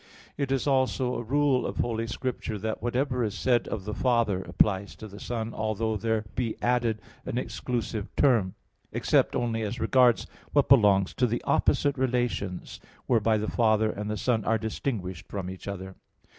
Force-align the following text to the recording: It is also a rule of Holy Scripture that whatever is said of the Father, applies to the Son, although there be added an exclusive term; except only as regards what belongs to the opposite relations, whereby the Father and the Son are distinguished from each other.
It 0.35 0.51
is 0.51 0.65
also 0.65 1.13
a 1.13 1.21
rule 1.21 1.63
of 1.67 1.77
Holy 1.77 2.07
Scripture 2.07 2.57
that 2.57 2.81
whatever 2.81 3.23
is 3.23 3.35
said 3.37 3.67
of 3.67 3.85
the 3.85 3.93
Father, 3.93 4.41
applies 4.41 4.95
to 4.95 5.07
the 5.07 5.19
Son, 5.19 5.53
although 5.53 5.95
there 5.95 6.25
be 6.33 6.55
added 6.59 6.99
an 7.23 7.37
exclusive 7.37 8.07
term; 8.15 8.55
except 8.91 9.35
only 9.35 9.61
as 9.61 9.79
regards 9.79 10.25
what 10.53 10.67
belongs 10.69 11.13
to 11.13 11.27
the 11.27 11.43
opposite 11.43 11.99
relations, 11.99 12.79
whereby 13.05 13.37
the 13.37 13.51
Father 13.51 13.91
and 13.91 14.09
the 14.09 14.17
Son 14.17 14.43
are 14.43 14.57
distinguished 14.57 15.27
from 15.27 15.51
each 15.51 15.67
other. 15.67 15.93